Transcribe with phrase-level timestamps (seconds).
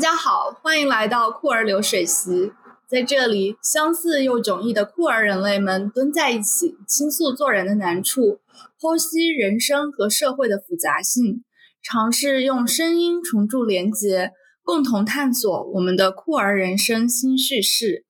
[0.00, 2.54] 大家好，欢迎来到酷儿流水席。
[2.88, 8.40] 在这里，相似又迥异的酷儿人类们蹲在一起，倾诉做人的难处，
[8.80, 11.44] 剖析人生和社会的复杂性，
[11.82, 14.32] 尝试用声音重铸连结，
[14.62, 18.06] 共同探索我们的酷儿人生新叙事。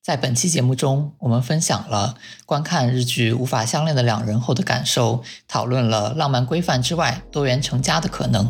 [0.00, 2.14] 在本期节目中，我们分享了
[2.46, 8.48] 观看日剧《无法相恋的两人》后的感受，讨论了浪漫规范之外多元成家的可能。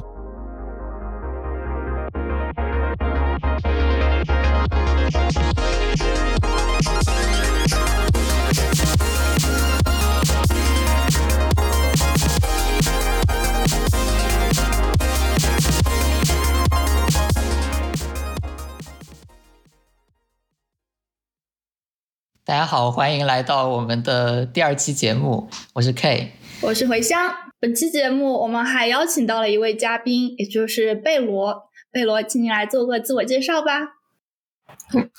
[22.48, 27.30] 大家好，欢迎来到我们的第二期节目，我是 K，我是茴香。
[27.60, 31.68] 本期节目我们还邀请到了一位嘉宾，也就是贝罗。
[31.92, 33.98] 贝罗，请你来做个自我介绍吧。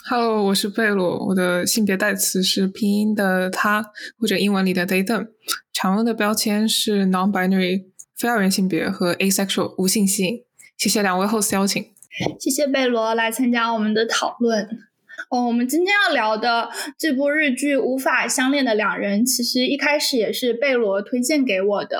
[0.09, 3.85] Hello，我是贝罗，我的性别代词是拼音的他
[4.17, 5.27] 或者英文里的 they them，
[5.71, 7.83] 常用的标签是 non-binary
[8.17, 10.45] 非二元性别和 asexual 无性性。
[10.75, 11.91] 谢谢两位 host 邀请，
[12.39, 14.67] 谢谢贝罗来参加我们的讨论。
[15.29, 21.99] 哦，我们今天要聊的这部日剧《无法相恋的两人》，其实一开始也是贝罗推荐给我的。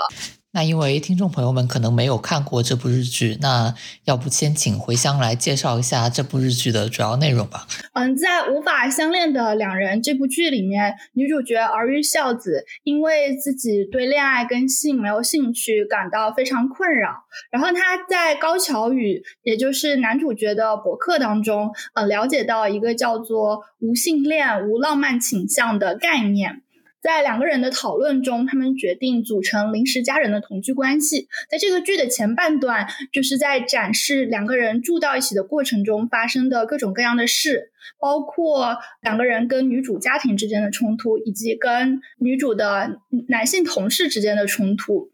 [0.52, 7.68] 那因为听众朋友们可能没有看过这部日剧，那要不先请回香来介绍一下这部日剧的主要内容吧。
[7.94, 17.12] 嗯，在无法相恋的两人这部剧里面，女主角儿玉孝子因为自己对恋爱跟性没有兴趣，感到非常困扰。
[17.52, 26.64] 然后她在高桥宇，也就是男主角的博客当中，呃，了解到一个叫做无性恋、无浪漫倾向的概念。
[27.02, 31.28] 在两个人的讨论中，他们决定组成临时家人的同居关系。
[31.50, 43.00] 在这个剧的前半段，就是在展示两个人住到一起的过程中发生的各种各样的事，包括两个人跟女主家庭之间的冲突，以及跟女主的
[43.30, 45.12] 男性同事之间的冲突。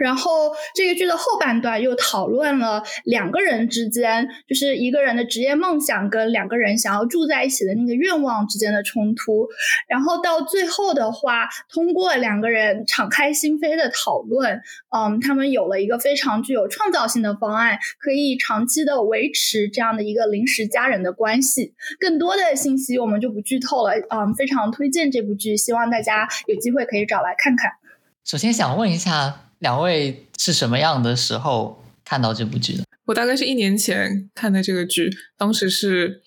[0.00, 9.48] 然后这个剧的后半段又讨论了两个人之间，就是一个人的职业梦想跟两个人想要住在一起的那个愿望之间的冲突。
[9.88, 14.60] 然后到最后的话，通过两个人敞开心扉的讨论，
[14.96, 21.74] 嗯，他们有了一个非常具有创造性的方案，可以长期的维持这样的一个临时家人的关系。
[21.98, 27.72] 更多的信息我们就不剧透了，嗯，非常推荐这部剧，希望大家有机会可以找来看看。
[28.24, 29.51] 首先想问一下。
[29.62, 32.82] 两位是什么样的时候看到这部剧的？
[33.06, 35.08] 我大概是一年前看的这个剧，
[35.38, 36.20] 当时是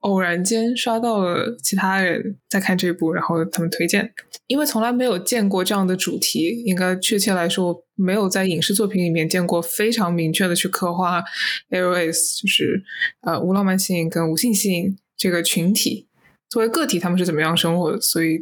[0.00, 4.12] 偶然间刷到了其他人在看这部，然后他们推荐。
[4.46, 11.22] 因为从来没有见过这样的主题，应该确切来说，没有在影视作品里面见过非常明确的去刻画
[11.70, 12.84] LS，就是
[13.22, 16.06] 呃无浪漫性跟无性性这个群体
[16.50, 18.38] 作为个体他们是怎么样生活的，所以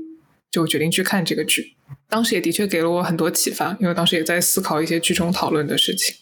[0.53, 1.75] 就决定去看这个剧。
[2.09, 6.15] 当时也的确给了我很多启发，因为当时也在思考一些剧中讨论的事情。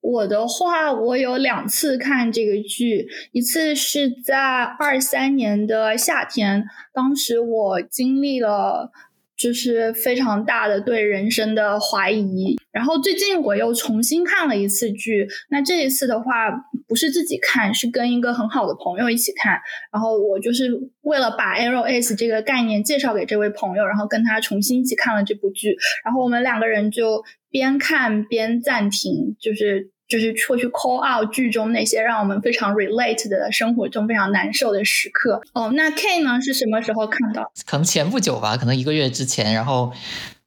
[0.00, 8.90] 我的话，我有两次看这个剧，一次是在二三年的夏天，当时我经历了。
[9.38, 16.50] 就是非常大的对人生的怀疑，然后最近我又重新看了一次剧，那这一次的话
[16.88, 19.60] 不是自己看，是跟一个很好的朋友一起看，
[19.92, 20.72] 然后我就是
[21.02, 29.90] 为了把 L S 这个概念介绍给这位朋友，然后跟他重新一起看了这部剧，然后我们两个人就边看边暂停，就是。
[30.08, 35.42] 就是会去 call out 剧中那些让我们非常 relate 的生活中非常难受的时刻。
[35.52, 37.52] 哦，那 K 呢是什么时候看到？
[37.66, 39.52] 可能前不久吧，可能一个月之前。
[39.52, 39.92] 然后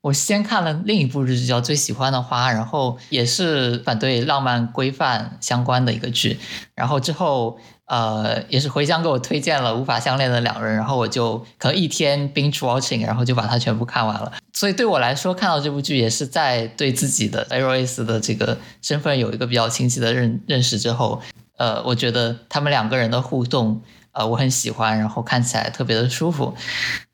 [0.02, 6.40] 我先看了另一部日剧叫《最喜欢的花》，然后也是反对浪漫规范相关的一个剧。
[6.76, 7.60] 然后之后。
[7.92, 14.32] 呃，也是回乡给我推荐了《无法相恋的两人》，然后我就可能一天 binge watching，然后就把它全部看完了。
[14.54, 21.22] 所以对我来说，看到这部剧也是在对自己的 Aries 的这个身份有一个比较清晰的认认识之后，
[21.58, 23.82] 呃，我觉得他们两个人的互动，
[24.14, 26.54] 呃，我很喜欢，然后看起来特别的舒服。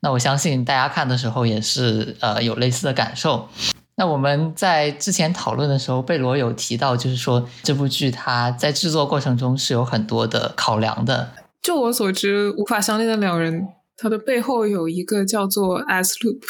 [0.00, 3.48] 那我相信大家看的时候也是呃有类似的感受。
[3.96, 11.30] 那我们在之前讨论的时候，贝罗有提到，就是说这部剧它在制作过程中是有很多的考量的。
[11.60, 13.66] 就我所知，无法相恋的两人，
[13.96, 16.40] 它的背后有一个叫做 As Loop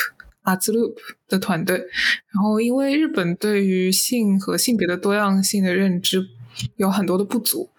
[0.42, 0.94] 阿兹 Loop
[1.26, 1.78] 的团队。
[1.78, 6.28] 然后，因为日本对于性和性别的多样性的认知
[6.76, 7.70] 有很多的不足，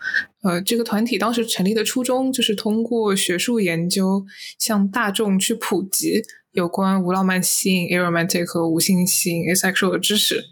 [0.44, 4.26] 呃，这个团体当时成立的初衷就是通过学术研究
[4.58, 6.24] 向大众去普及。
[6.54, 10.44] 有关无浪漫性 aromatic 和无性性 （asexual） 的知识，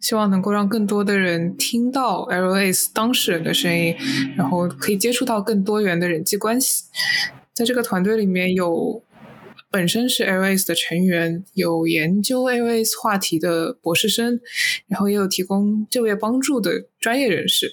[0.00, 3.94] 希望能够让更多的人听到 LAS 当事人的声音，
[4.36, 6.82] 然后可以接触到更多元的人际关系。
[7.54, 9.00] 在这个团队里面有
[9.70, 14.40] 本身是 LAS 的成员，有研究 LAS 话题的博士生，
[14.86, 17.70] 然后也有提供就业帮助的专业人士。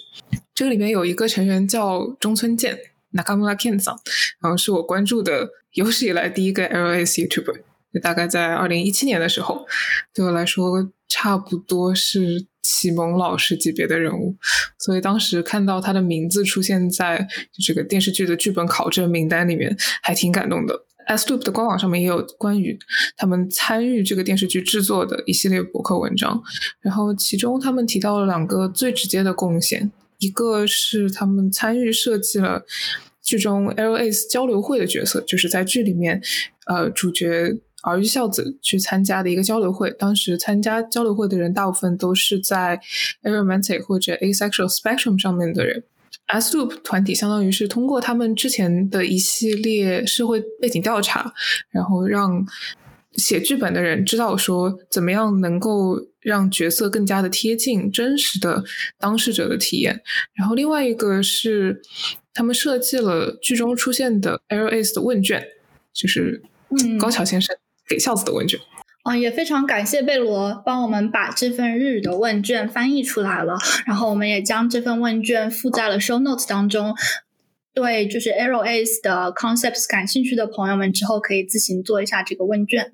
[0.53, 2.77] 这个里面有一个成员叫中村健
[3.13, 3.99] （Nakamura Ken 桑），
[4.41, 5.49] 然后是我关注的。
[5.73, 7.61] 有史以来第一个 LS YouTuber，
[7.91, 9.65] 就大概在二零一七年的时候，
[10.13, 14.35] 对我来说差不多是启蒙老师级别的人物，
[14.77, 17.27] 所以当时看到他的名字出现在
[17.65, 20.85] 这个电视剧的剧本考证名单里面，还挺感动的。
[21.07, 22.77] S Loop 的官网上面也有关于
[23.17, 26.41] 他们参与这个电视剧制作的一系列博客文章，
[26.81, 32.65] 然后其中他们提到了两个最直接的贡献，一个是他们参与设计了。
[33.25, 36.21] 剧中 LS 交流会的角色，就是在剧里面，
[36.65, 39.89] 呃，主角儿玉孝子去参加的一个交流会。
[39.91, 42.77] 当时参加交流会的人，大部分都是在
[43.23, 45.85] aromantic 或者 asexual spectrum 上面的人。
[46.27, 51.33] S Loop 团体相当于是通过他们之前的一系列社会背景调查，
[51.69, 52.45] 然后让
[53.13, 58.63] 写剧本的人知道说，怎么样能够让角色更加的贴近真实的
[58.99, 60.01] 当事者的体验。
[60.33, 61.81] 然后另外一个是。
[62.35, 65.45] 他们设计了剧中出现的 LS 的问卷，
[65.93, 66.41] 就是
[66.99, 67.55] 高桥先生
[67.87, 68.59] 给孝子的问卷。
[68.59, 68.63] 嗯，
[69.19, 76.95] 也非常感谢贝罗帮我们把这份日语的问卷翻译出来了，然后我们也将这份问卷附在了 show notes 当中。
[77.73, 82.91] 对，就是 Arrow Ace 的 concepts 感兴趣的朋友们，之后可以自行做一下这个问卷。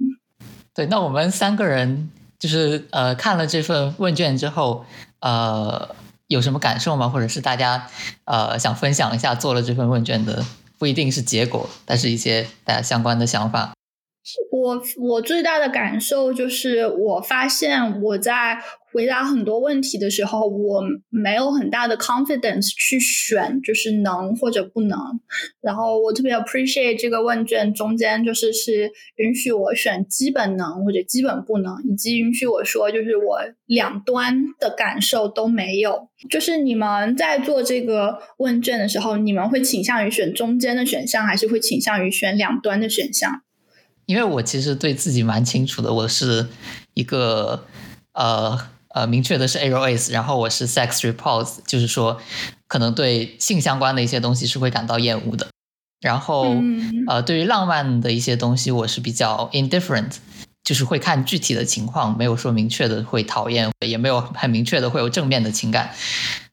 [0.74, 2.10] 对，那我们三个人
[2.40, 4.86] 就是呃看了这份问卷之后，
[5.20, 5.96] 呃。
[6.30, 7.10] 有什么感受吗？
[7.10, 7.88] 或者是大家
[8.26, 10.46] 呃想分享一下做了这份问卷的，
[10.78, 13.74] 不一定是结果，但是一些大家相关的想法。
[14.52, 18.60] 我我最大的感受就是，我发现我在。
[18.92, 24.98] 回答很多问题的时候，我没有很大的 confidence 去选，就是能或者不能。
[25.62, 33.38] 然后我特别 appreciate 这个问卷中间就是是允许我选基本能或者基本不能，以及允许我说就是我
[33.68, 36.10] 两端的感受都没有。
[36.28, 43.44] 就是你们在做这个问卷的时候，你们会倾向于选中间的选项，还是会倾向于选两端的选项？
[44.10, 46.48] 因为我其实对自己蛮清楚的，我是
[46.96, 47.64] 一个
[48.14, 48.60] 呃。
[48.92, 52.20] 呃，明确的是 AROS，然后我是 sex repulse，就是说
[52.68, 55.48] 可能对性相关的一些东西是会感到厌恶的。
[56.02, 56.56] 然后
[57.08, 60.16] 呃，对于浪漫的一些东西，我是比较 indifferent，
[60.64, 65.92] 就是会看具体的情况，没有说明确的会讨厌，也没有很明确的会有正面的情感。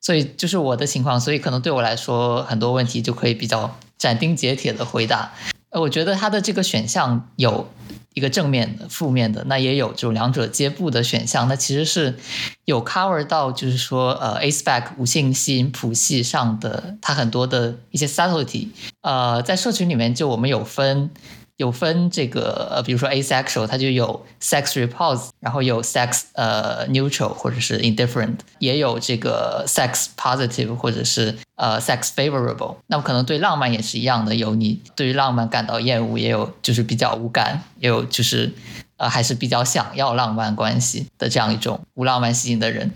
[0.02, 5.32] 所以就是我的情况，所以可能对我来说很多问题就可以比较斩钉截铁的回答。
[5.70, 7.68] 呃，我觉得它的这个选项有。
[8.14, 11.46] 一个正面的、负面的，那也有就两者皆不的选项。
[11.48, 12.16] 那其实是
[12.64, 18.68] 有 cover 到，就是说，呃，A spec 无性吸引谱系上的它很多的一些 subtlety。
[19.02, 21.10] 呃，在社群里面，就我们有分。
[21.56, 32.76] 有分这个呃，比如说 asexual，它就有 sex repulse，然后有 sex 呃 neutral 或者是 indifferent，也有这个 sex positive 或者是呃 sex favorable。
[32.88, 38.52] 那么可能对浪漫也是一样的，有你对于浪漫感到厌恶，也有就是比较无感，也有就是
[38.98, 42.90] 呃还是比较想要浪漫关系的这样一种无浪漫吸引的人。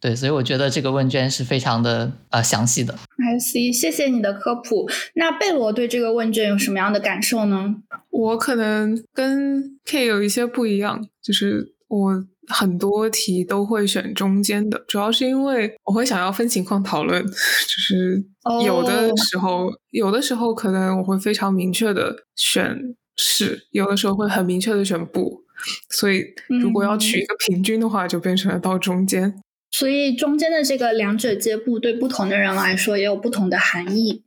[0.00, 2.94] 对，所以我觉得这个问卷是非常的呃详细的。
[3.18, 4.88] I see，谢谢你的科普。
[5.14, 7.76] 那贝罗对这个问卷有什么样的感受呢？
[8.08, 18.24] 我可能跟 K 有一些不一样，就是我很多题都会选中间的，主要是因为我会想要分情况讨论，就是
[18.64, 22.74] 有的时候，有的时候可能我会非常明确的选
[23.16, 25.42] 是，有的时候会很明确的选不，
[25.90, 26.24] 所以
[26.62, 29.34] 如果要取一个平均的话，就变成了到中间。
[29.70, 34.22] 所以中间的这个两者皆不，对不同的人来说也有不同的含义。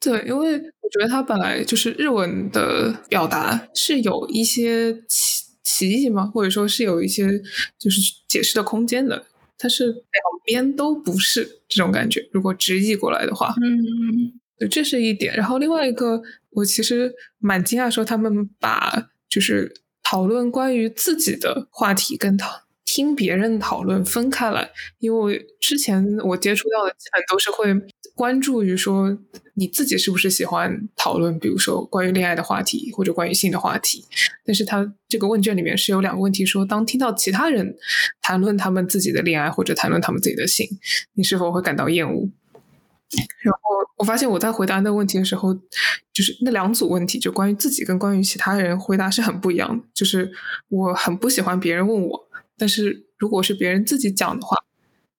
[0.00, 7.26] 对，因为我觉得它本来就是日文的表达是有一些歧歧义嘛，或者说是有一些
[7.78, 9.26] 就是解释的空间的。
[9.58, 10.02] 它是两
[10.44, 15.34] 边都不是这种感觉，如果直译过来的话，嗯，对，这是一点。
[15.34, 22.67] 然后另外一个，我其实蛮惊讶，说他们把就是讨论关于自己的话题跟讨。
[22.98, 27.72] 听别人讨论分开来，因为之前我接触到的基本都是会
[28.12, 29.16] 关注于说
[29.54, 34.04] 你自己是不是喜欢讨论，比如说关于恋爱的话题或者关于性的话题。
[34.44, 37.76] 但是他这个问卷里面是有两个问题，说当听到其他人
[38.20, 40.66] 谈论他们自己的恋爱或者谈论他们自己的性，
[41.14, 42.28] 你是否会感到厌恶？
[43.42, 43.60] 然后
[43.98, 45.54] 我发现我在回答那问题的时候，
[46.12, 49.84] 就是那两组问题，就关于自己跟关于其他人回答是很不一样的。
[49.94, 50.30] 就是
[50.68, 52.27] 我很不喜欢别人问我，
[52.58, 54.56] 但是如果是别人自己讲的话，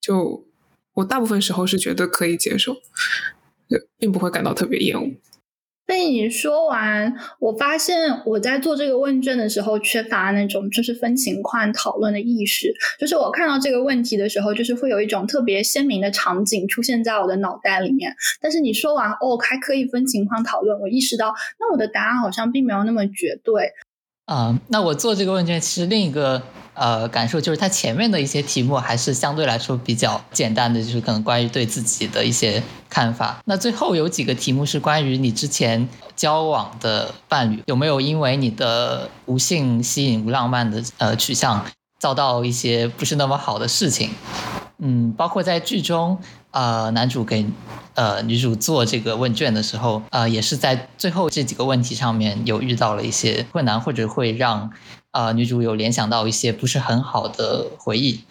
[0.01, 0.45] 就
[0.95, 2.75] 我大部分时候是觉得可以接受，
[3.97, 5.11] 并不会感到特别厌恶。
[5.85, 12.71] 被你说完，我发现我在做这个问卷的时候缺乏那种就是分情况讨论的意识。
[12.99, 18.15] 就是我看到这个问题的时候，就是会有一种特别鲜明的场景出现在我的脑袋里面。
[18.39, 23.71] 但是你说完哦，还可以分情况讨论，我意识到那我的答案好像并没有那么绝对。
[24.25, 26.43] 啊，那我做这个问卷其实另一个。
[26.79, 33.37] 呃，感受就是它前面的一些题目还是相对来说比较简单的，就是可能关于对自己的一些看法。
[33.43, 41.65] 那最后有几个题目是关于你之前交往的伴侣有没有因为你的无性吸引、无浪漫的呃取向
[41.99, 44.11] 遭到一些不是那么好的事情。
[44.77, 46.17] 嗯，包括在剧中，
[46.51, 47.45] 呃，男主给
[47.95, 54.71] 呃女主做这个问卷的时候，呃，也是在最后这几个问题上面有遇到了一些困难，或者会让。
[55.11, 58.21] 啊，女主有联想到一些不是很好的回忆。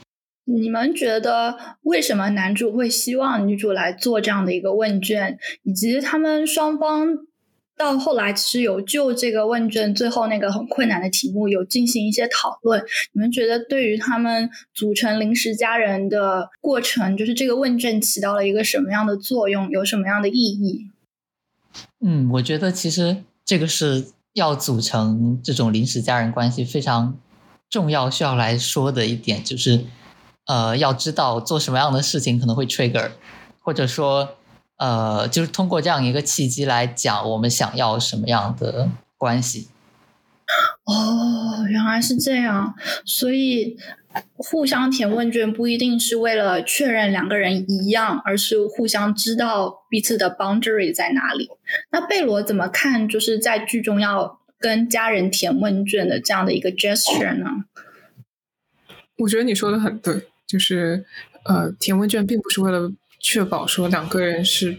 [0.44, 5.38] 你们觉得为什么男主会希望女主来做这样的一个问卷？
[5.64, 7.18] 以及他们双方
[7.76, 12.82] 到后来其实有就这个问卷最后那个很困难的题目有进行一些讨论。
[13.12, 19.68] 你们觉得对于他们组成临时家人的过程，就是这个问卷起到了一个什么样的作用？
[19.70, 20.90] 有什么样的意义？
[22.00, 24.06] 嗯，我觉得其实这个是。
[24.38, 27.16] 要组成这种临时家人关系非常
[27.68, 29.84] 重要，需要来说的一点就是，
[30.46, 33.10] 呃，要知道做什么样的事情可能会 trigger，
[33.60, 34.36] 或者说，
[34.76, 39.68] 呃，就是通过这样一个契机来讲我们想要什么样的关系。
[40.84, 42.74] 哦，原来是这样，
[43.04, 43.76] 所以。
[44.36, 51.48] 互相填问卷不一定是为了确认两个人一样，而是互相知道彼此的 boundary 在哪里。
[51.92, 53.06] 那贝罗怎么看？
[53.06, 57.46] 就是在剧中要跟家人填问卷的这样的一个 gesture 呢？
[59.18, 61.04] 我觉得你说的很对，就是
[61.44, 62.90] 呃，填问卷并不是为了
[63.20, 64.76] 确保说两个人是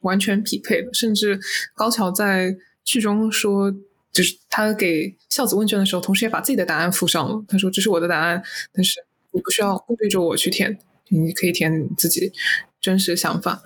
[0.00, 1.38] 完全匹配的，甚至
[1.74, 3.74] 高桥在剧中说。
[4.18, 7.40] 就是他给孝子问卷的时候，同时也把自己的答案附上了。
[7.46, 10.76] 他说：“这是我的答案，但是你不需要对着我去填，
[11.10, 12.32] 你可以填自己
[12.80, 13.62] 真实想法。”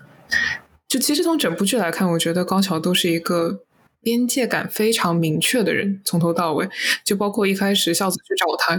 [0.87, 3.65] 就其实从整部剧来看，我觉得高桥都是一个
[4.03, 6.69] 边界感非常明确的人，从头到尾，
[7.03, 8.79] 就包括一开始孝子去找他，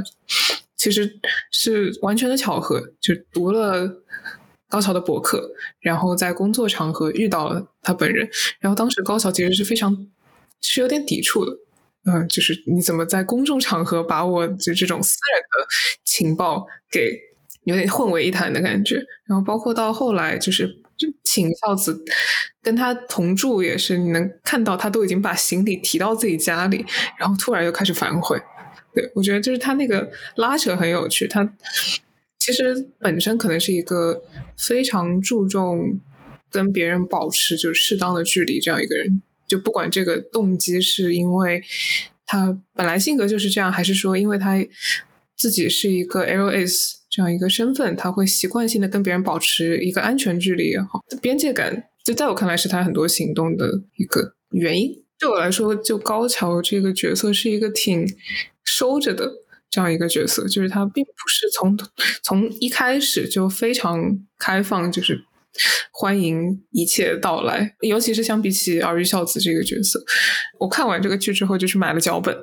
[0.77, 4.03] 其实是完全的巧合，就读了
[4.69, 5.49] 高桥的博客，
[5.79, 10.05] 然后在工作场合遇到了他本人，然后当时高桥其实是非常
[10.61, 11.57] 是有点抵触的。
[12.05, 15.67] 嗯，就是你怎么在公众场合把我就这种私人的
[16.03, 17.17] 情报给
[17.63, 18.95] 有点混为一谈的感觉，
[19.25, 20.69] 然后包括到后来就是
[21.23, 22.03] 请孝子
[22.61, 26.85] 跟他同住，也是你能看到他都已经把行李提到自己家里，
[27.17, 28.37] 然后突然又开始反悔。
[28.93, 31.49] 对我觉得就是他那个拉扯很有趣，他
[32.37, 34.21] 其实本身可能是一个
[34.57, 35.99] 非常注重
[36.51, 39.21] 跟别人保持就是适当的距离这样一个人。
[39.47, 41.63] 就不管这个动机是因为
[42.25, 44.57] 他本来性格就是这样，还是说因为他
[45.37, 55.03] 自己是一个 LS 这样一个身份，他会习惯性的跟别人保持一个安全距离也好，边界感，就在我看来是他很多行动的一个原因。
[55.19, 58.07] 对我来说，就高桥这个角色是一个挺
[58.63, 59.31] 收着的
[59.69, 61.77] 这样一个角色，就是他并不是从
[62.21, 65.23] 从一开始就非常开放，就是。
[65.91, 70.03] 欢迎一切到来，尤其是相比起儿玉孝子这个角色，
[70.59, 72.35] 我看完这个剧之后就去买了脚本，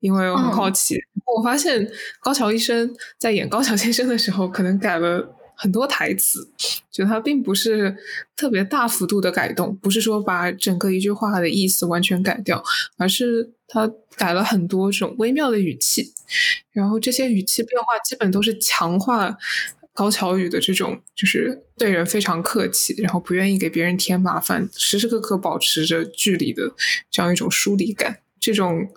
[0.00, 0.96] 因为我很好奇。
[1.36, 6.46] 我发现高桥医生在演高桥先生的时候，可能改了很多台词，
[6.92, 7.96] 就他并不是
[8.36, 12.62] 特别大幅度的改动，不是说把整个一句话的意思完全改掉，
[12.98, 16.12] 而是他改了很多种微妙的语气，
[16.72, 19.36] 然后这些语气变化基本都是强化。
[19.94, 26.74] 高桥宇的这种就是对人非常客气，然后不愿意给别人添麻烦，时时刻刻保持着距离的
[27.12, 28.18] 这样一种疏离感。
[28.40, 28.88] 这种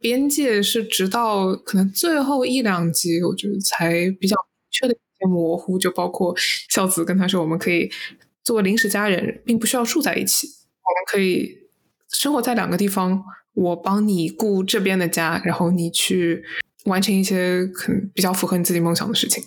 [0.00, 5.78] 边界是直到可能最后一两集，我觉得才比较明确的一些模糊。
[5.78, 6.34] 就包括
[6.70, 7.90] 孝子跟他说，我们可以
[8.42, 11.58] 作为临时家人，并不需要住在一起，我们可以
[12.08, 13.22] 生活在两个地方，
[13.52, 16.42] 我帮你顾这边的家，然后你去。
[16.86, 19.44] 完成一些可能比较符合你自己梦想的事情，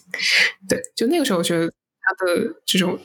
[0.68, 3.00] 对，就那个时候，我觉得他的这种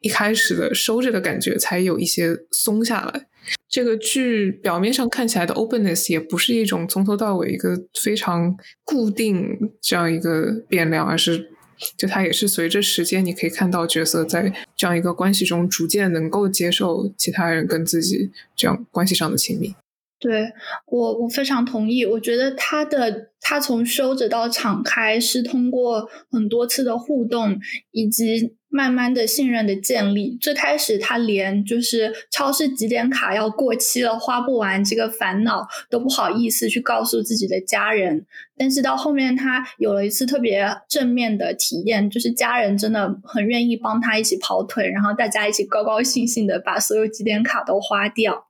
[0.00, 3.26] 一开始的收着的感觉才有一些松下来。
[3.68, 8.54] 这个剧表面上看起来的 openness 也不是一种从头到尾一个非常
[8.84, 11.50] 固定这样一个变量，而是
[11.96, 19.74] 就它也是随着时间，你可以看到角色在这样一个关系中逐渐能够接受其他人跟自己这样关系上的亲密。
[20.20, 20.52] 对
[20.86, 22.04] 我，我非常同意。
[22.04, 27.58] 我觉得他的他从收着到敞开，是通过很多次的互动，
[27.92, 30.36] 以及慢慢的信任的建立。
[30.40, 38.26] 最开始他连就是超市几点卡要过期了，花不完这个烦恼都不好意思去告诉自己的家人。
[38.56, 48.46] 但是到后面，他有了一次特别正面的体验，就是家人真的很愿意帮他一起跑腿，然后大家一起高高兴兴的把所有几点卡都花掉。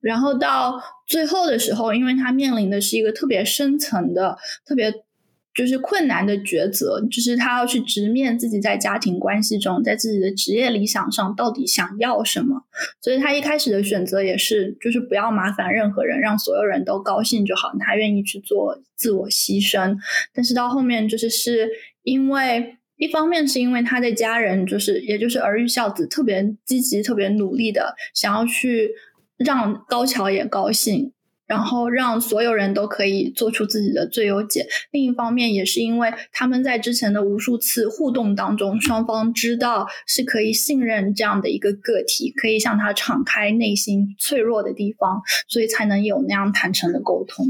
[0.00, 4.92] 然后到最后的时候，因为他面临的是一个特别深层的、特别
[5.60, 12.62] 就是困难的抉择，就是他要去直面自己在家庭关系中，在自己的职业理想上到底想要什么。
[13.02, 17.70] 所以他一开始的选择也是，就是不要麻烦任何人，让所有人都高兴就好。
[17.78, 19.98] 他愿意去做自我牺牲，
[20.32, 21.68] 但是到后面就是是
[22.04, 22.76] 因为。
[22.96, 28.90] 一方面是因为他的家人，就是也就是儿育孝子，特别积极、特别努力的想要去
[29.38, 31.10] 让高桥也高兴，
[31.50, 34.64] 然后让所有人都可以做出自己的最优解。
[34.92, 47.44] 另一方面，也是因为他们在之前的无数次互动当中，双方知道是可以信任这样的一个个体，可以向他敞开内心脆弱的地方，所以才能有那样坦诚的沟通。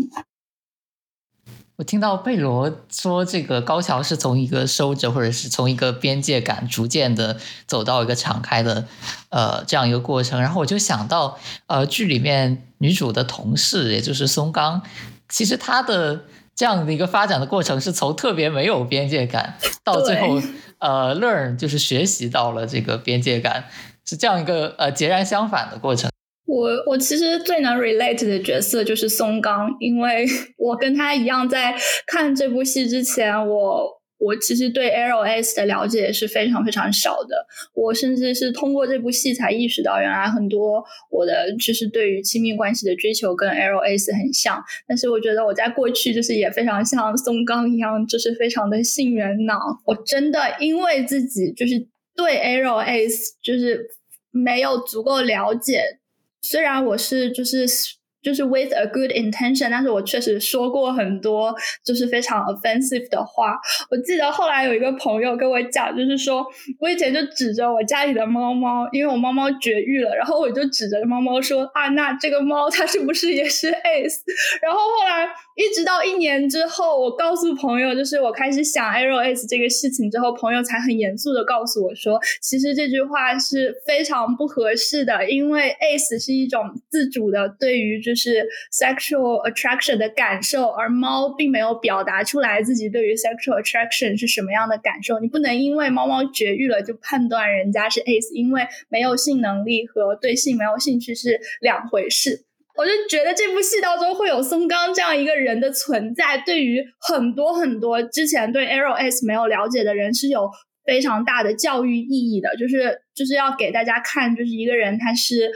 [1.80, 8.86] 我听到贝罗说，这个高桥是从一个收着，或者是从一个边界感逐渐的走到一个敞开的，
[9.30, 10.42] 呃，这样一个过程。
[10.42, 14.82] 然后我就想到，呃，剧里面女主的同事，也就是松冈，
[15.30, 20.38] 其实她的这样的一个发展的过程，是从特别没有边界感，到最后，
[20.80, 23.64] 呃，learn 就是学习到了这个边界感，
[24.04, 26.09] 是这样一个呃截然相反的过程。
[26.50, 30.26] 我我其实最能 relate 的角色就是松冈，因为
[30.58, 31.72] 我跟他一样，在
[32.08, 33.86] 看这部戏之前，我
[34.18, 37.46] 我其实对 Arrow S 的了解也是非常非常少的。
[37.72, 44.60] 我甚至是通过这部戏才意识到，原来很多我的就是对于亲密关系的追求跟 Arrow S 很像。
[44.88, 49.60] 但是我觉得我在过去就是也非常像松冈一样，就是非常的性缘脑。
[49.86, 53.86] 我真的因为自己就是对 Arrow S 就是
[54.32, 55.99] 没有足够了解。
[56.42, 57.99] 虽然我是就是。
[58.22, 63.56] 就是 with a good intention，但是我确实说过很多就是非常 offensive 的话。
[63.90, 66.44] 我记得后来有一个朋友跟我讲，就是说
[66.78, 74.18] 我以前就指着我家里的猫猫，因为我猫猫绝育了，然后我就指着猫猫说啊，那这个猫它是不是也是 ace？
[74.60, 88.09] 然后后来一直到一年之后，我告诉朋友，就是我开始想 arrow ace 这个事情之后，朋友才很严肃的告诉我说，其实这句话是非常不合适的，因为 ace 是一种自主的对于。
[88.10, 95.20] 就是 sexual attraction 的感受，而猫并没有表达出来自己对于 sexual attraction 是什么样的感受。
[95.20, 102.46] 你不能因为猫猫绝育了就判断人家是 ace，因为没有性能力和对性没有兴趣是两回事。
[102.74, 110.50] 我就觉得这部戏当中会有松冈这样一个人的存在，对于很多很多之前对 arrow s 没有了解的人是有
[110.84, 112.56] 非常大的教育意义的。
[112.56, 115.52] 就是就是要给大家看，就是一个人他是。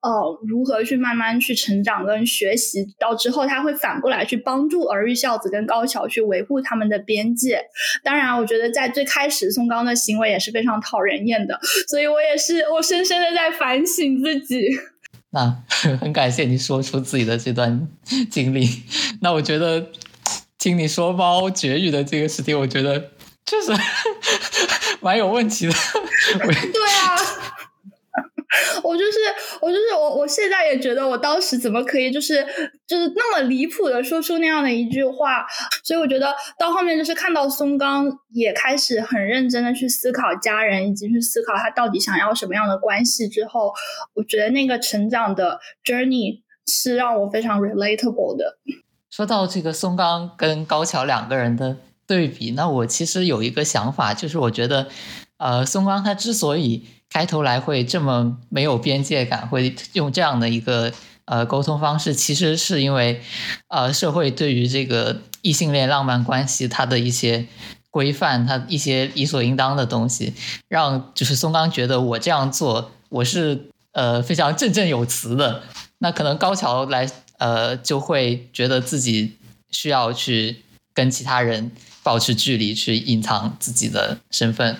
[0.00, 7.60] 哦，如何去慢慢去成长跟学习，到之后他会反过来去帮助儿育孝子跟高桥去维护他们的边界。
[8.04, 11.58] 当然，我觉得在最开始松冈的行为也是非常讨人厌的，
[11.88, 14.68] 所以我也是我深深的在反省自己。
[15.30, 15.62] 那
[15.98, 17.88] 很感谢你说出自己的这段
[18.30, 18.66] 经历。
[19.20, 19.90] 那我觉得
[20.58, 23.10] 听你说猫绝育的这个事情，我觉得
[23.44, 23.72] 确实
[25.02, 25.72] 蛮有问题的。
[26.38, 27.16] 对啊。
[28.82, 29.18] 我就是
[29.60, 32.44] 我就是我，我现在也觉得我当时怎么可以就是
[32.86, 35.46] 就是那么离谱的说出那样的一句话，
[35.82, 43.72] 所以我觉得到后面就是看到松冈也开始很认真的去思考家人以及去思考他到底想要什么样的关系之后，
[44.14, 48.58] 我觉得那个成长的 journey 是让我非常 relatable 的。
[49.10, 54.88] 说到这个松冈跟高桥两个人的对比，那我其实有一个想法，就是我觉得
[55.38, 60.92] 呃松冈他之所以开头来会这么没有边界感，会用这样的一个
[61.24, 63.22] 呃沟通方式，其实是因为
[63.68, 67.46] 呃社会对于这个异性恋浪漫关系它的一些
[67.90, 70.34] 规范，它一些理所应当的东西，
[70.68, 75.62] 让就是松冈觉得我这样做我是呃非常振振有词的，
[75.98, 79.36] 那可能高桥来呃就会觉得自己
[79.70, 84.76] 需要去跟其他人保持距离，去隐藏自己的身份。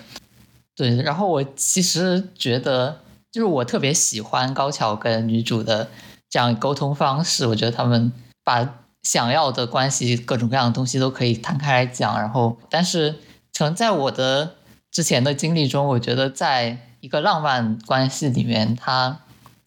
[0.79, 3.01] 对，然后我其实觉得，
[3.33, 5.89] 就是我特别喜欢高桥跟女主的
[6.31, 7.49] 这样沟通方式。
[7.49, 8.13] 我觉得他们
[8.45, 12.17] 把想要的关系、各种各样的东西都可以摊开来讲。
[12.17, 13.17] 然后，但是
[13.59, 14.55] 可能在我的
[14.93, 19.19] 之前的经历中，我觉得在一个浪漫关系里面，它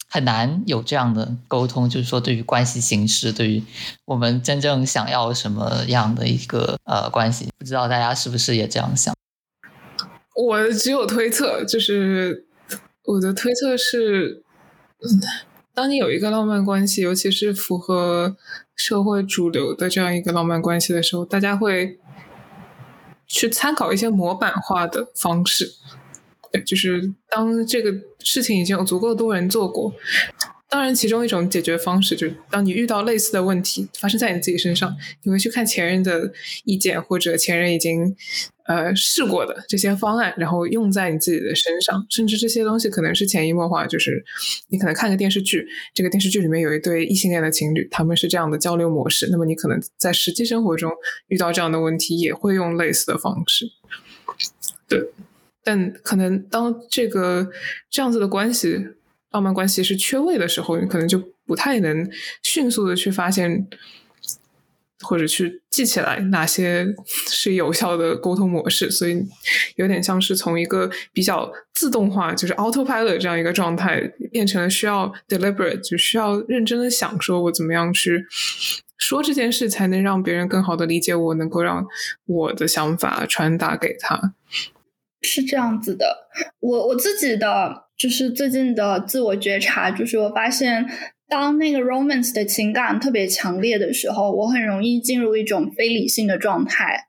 [0.08, 3.62] 很难有这样的沟通，就是说对于关系形式，对于
[4.06, 9.14] 我们真正想要什么样的一个呃关系，不知道大家是不是也这样想？
[10.34, 12.46] 我只有推测，就是
[13.04, 14.42] 我的推测是，
[15.74, 18.36] 当你有一个浪漫关系，尤其是符合
[18.74, 21.98] 社会主流的这样一个浪漫关系的时候，大家会
[23.26, 25.72] 去参考一些模板化的方式。
[26.66, 29.94] 就是当这个事情已经有足够多人做过。
[30.68, 36.32] 当然，其中一种解决方式就是，当你遇到类似的问题发生在你自己身上，你会去看前人的
[36.64, 38.14] 意见，或者前人已经
[38.66, 42.04] 呃试过的这些方案，然后用在你自己的身上。
[42.10, 44.24] 甚至这些东西可能是潜移默化，就是
[44.68, 50.90] 你可能看个电视剧，这个电视剧里面有一对异性恋的情侣，他们是这样的交流模式，那么你可能在实际生活中
[51.28, 53.66] 遇到这样的问题，也会用类似的方式。
[54.88, 55.00] 对，
[55.62, 57.50] 但可能当这个
[57.90, 58.86] 这样子的关系。
[59.32, 62.06] 浪漫关系是缺位的时候，你可能就不太能
[62.42, 63.66] 迅速的去发现，
[65.02, 66.86] 或者去记起来哪些
[67.28, 69.22] 是有效的沟通模式，所以
[69.76, 78.24] 有点像是从一个比较自动化，就是 autopilot 这样一个状态，变成了需要 deliberate，就需要认真的想，说我怎么样去
[78.96, 81.86] 说这件事，才能让别人更好的理解我，能够让
[82.26, 84.34] 我的想法传达给他。
[85.20, 86.28] 是这样子的，
[86.60, 87.84] 我我自己的。
[87.94, 90.84] 就是最近的自我觉察，就是我发现，
[91.32, 97.06] 当那个 romance 的情感特别强烈的时候，我很容易进入一种非理性的状态。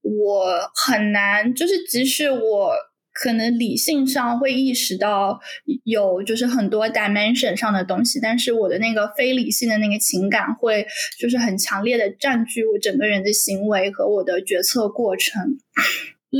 [0.00, 2.72] 我很难，就是即使我
[3.12, 5.38] 可能理性上会意识到
[5.84, 10.86] 有就是很多 dimension 上的东西，但是我的那个非理性的那个情感会
[11.20, 15.58] 就是很强烈的占据我整个人的行为和我的决策过程。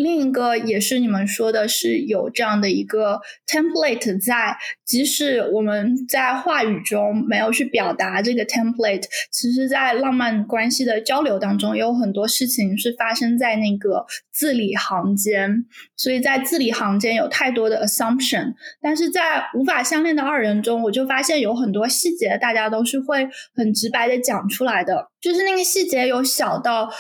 [0.03, 15.65] 另一个也是你们说的是有这样的一个 template 在，即使我们在话语中没有去表达这个 template，其实，在浪漫关系的交流当中，有很多事情是发生在那个字里行间，
[15.97, 26.91] 所以在字里行间有太多的 assumption，但是在无法相恋的二人中，我就发现有很多细节，大家都是会很直白的讲出来的，就是那个细节有小到。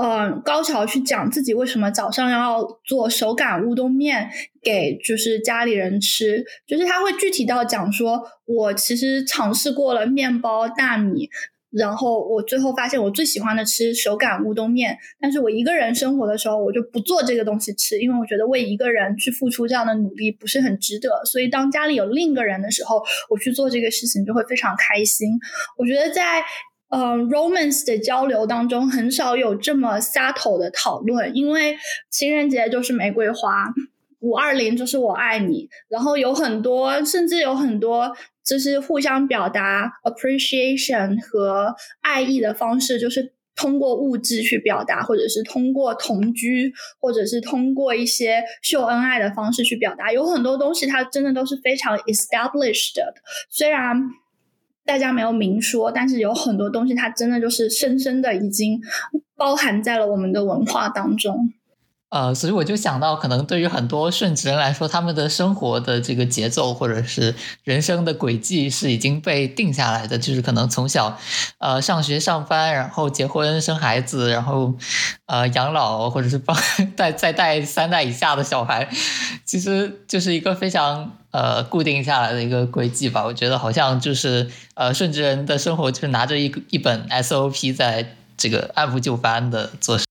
[0.00, 4.30] 嗯，高潮去讲自己为什么早上要做手擀乌冬面
[4.62, 11.28] 给就是家里人吃，就是他会具体到讲说，我其实尝试过了面包、大米，
[11.72, 25.30] 然后我最后发现我最喜欢的吃手擀乌冬面，但是我一个人生活的时候，我就不做这个东西吃，因为我觉得为一个人去付出这样的努力不是很值得，所以当家里有另一个人的时候，我去做这个事情就会非常开心。
[25.76, 26.44] 我觉得在。
[26.90, 31.76] 嗯，romance 的交流当中很少有这么撒头的讨论，因为
[32.08, 33.66] 情人节就是玫瑰花，
[34.20, 53.12] 五二零就是我爱你，然后有很多，甚至有很多就是互相表达 appreciation 和爱意的方式，就是通过物质去表达，或者是通过同居，或者是通过一些秀恩爱的方式去表达，有很多东西它真的都是非常 established 的，
[53.50, 53.94] 虽然。
[54.88, 58.80] 大家没有明说，但是有很多东西，它真的就是深深的已经
[59.36, 61.52] 包含在了我们的文化当中。
[62.10, 71.18] 呃，所以我就想到，可能对于很多顺直人来说，他们的生活的这个节奏或者是人生的轨迹是已经被定下来的，就是可能从小
[71.58, 74.72] 呃上学、上班，然后结婚、生孩子，然后
[75.26, 76.56] 呃养老，或者是帮
[76.96, 78.88] 带再带三代以下的小孩，
[79.44, 83.22] 其实就是一个非常呃固定下来的一个轨迹吧。
[83.22, 90.07] 我觉得好像就是呃顺直人的生活就是拿着一一本 SOP 在这个按部就班的做事。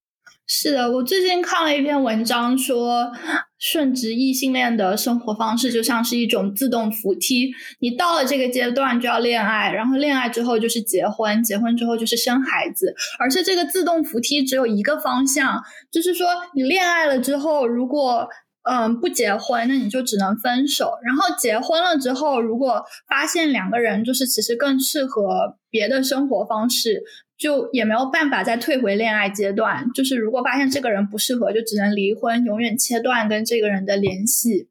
[0.49, 3.11] 是的，我最近看了一篇文章，说
[3.59, 18.25] 顺直异性恋的生活方式就像是一种自动扶梯，你到了这个阶段就要恋爱，然后恋爱之后就是结婚，结婚之后就是生孩子，而且这个自动扶梯只有一个方向，就是说你恋爱了之后，如果
[18.63, 27.03] 嗯不结婚，那你就只能分手，然后结婚了之后，如果发现两个人就是其实更适合别的生活方式。
[27.37, 34.67] 就也没有办法再退回恋爱阶段，就是如果发现这个人不适合，就只能离婚，永远切断跟这个人的联系。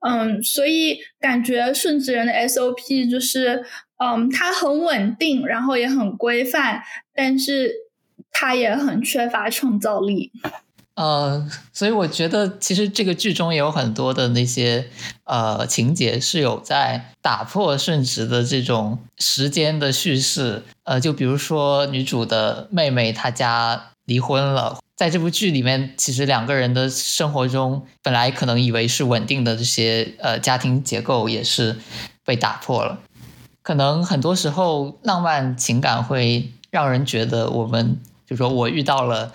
[0.00, 3.64] 嗯，所以感觉顺直人的 SOP 就是，
[3.98, 6.82] 嗯，他很稳定，然后也很规范，
[7.14, 7.72] 但是
[8.30, 10.32] 他也很缺乏创造力。
[11.02, 14.88] 呃，所以我觉得其实这个剧中也有很多的那些
[15.24, 20.62] 呃情节是有在打破顺直的这种时间的叙事。
[20.84, 24.78] 呃，就比如说女主的妹妹她家离婚了。
[24.94, 31.76] 在这部剧里面，其实两个人的生活中，本来可能以为是稳定的这些呃家庭结构，也是
[32.24, 33.00] 被打破了。
[33.62, 39.32] 可能很多时候，浪漫情感会让人觉得，我们就说我遇到了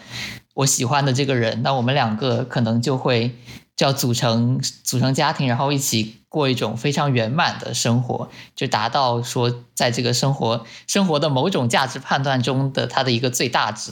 [0.57, 3.35] 我喜欢的这个人，那我们两个可能就会
[3.75, 13.91] 就要组成组成家庭，然后一起过一种非常圆满的生活，就达到说在这个生活生活的某种价值判断中的它的一个最大值。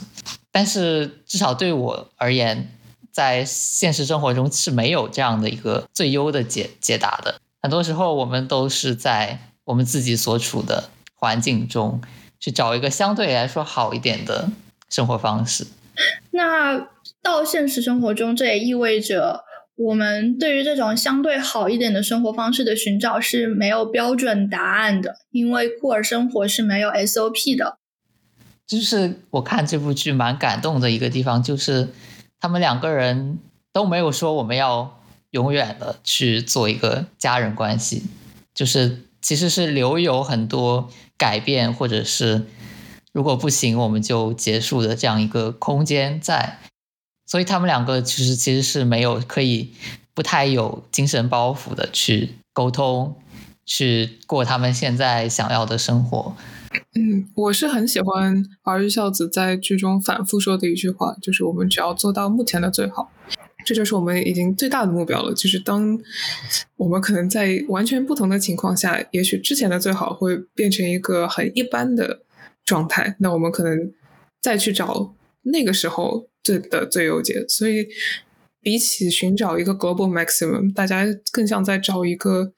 [0.50, 2.68] 但是至少对我而言，
[3.12, 7.40] 在现实生活中是没有这样的一个最优的解解答的。
[7.62, 12.00] 很多时候，我们都是在我们自己所处的环境中
[12.40, 14.50] 去找一个相对来说好一点的
[14.88, 15.64] 生活方式。
[16.30, 16.88] 那
[17.22, 19.44] 到现实生活中，这也意味着
[19.76, 27.78] 我们对于这种相对好一点的生活方式的寻找是没有标准答案的，因为库尔生活是没有 SOP 的。
[28.66, 31.88] 就是我看这部剧蛮感动的一个地方，就是
[32.40, 33.38] 他们两个人
[33.72, 38.04] 都没有说我们要永远的去做一个家人关系，
[38.54, 42.46] 就是其实是留有很多改变，或者是
[43.16, 46.58] 如果不行我们就结束的这样一个空间在。
[47.24, 49.72] 所以他们两个其实其实是没有可以
[50.12, 53.16] 不太有精神包袱的去沟通，
[53.64, 56.36] 去过他们现在想要的生活。
[56.94, 63.10] 嗯，我是很喜欢儿玉孝子在剧中反复说的一句话，就是我们只要做到目前的最好，
[63.64, 65.32] 这就是我们已经最大的目标了。
[65.32, 65.98] 就是当
[66.76, 72.20] 我们可能在完全不同的情况下，也许之前的最好会变成一个很一般的
[72.66, 73.78] 状态，那我们可能
[74.42, 77.42] 再去找那个时候最的最优解。
[77.48, 77.86] 所以，
[78.60, 82.52] 比起寻找一个 global maximum，大家更像在找一个。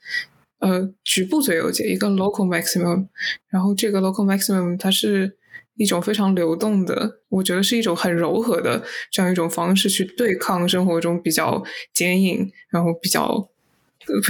[0.61, 3.07] 呃，局部最优解一个 local maximum，
[3.49, 5.37] 然后这个 local maximum 它是
[5.77, 11.63] 一种非常流动的，我觉得是一种很柔和的这样一种方式去对抗生活中比较
[11.95, 13.49] 坚硬，然后比较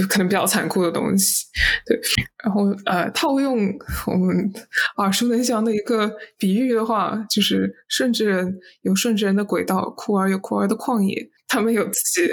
[0.09, 1.45] 可能比较残酷的东西。
[1.85, 1.99] 对，
[2.43, 3.73] 然后呃，套用
[4.07, 4.51] 我们
[4.97, 11.29] 耳熟能详的一个比喻的话，就是顺治人有顺治人的轨道，酷儿有酷儿的旷野。
[11.51, 12.31] 他们有自己，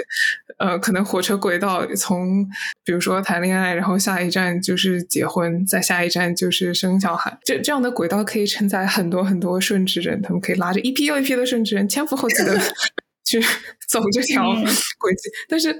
[0.59, 2.45] 呃，可能火车轨道从，
[2.85, 7.35] 比如说谈恋爱，然后下一站就是结婚，再下一站就是生小孩。
[7.43, 12.55] 这这样的轨道可以承载很多很多顺治人，他们可以拉着一批又一批的顺治人，前赴后继的
[13.25, 13.41] 去
[13.89, 14.53] 走这条
[14.99, 15.31] 轨迹。
[15.49, 15.75] 但是，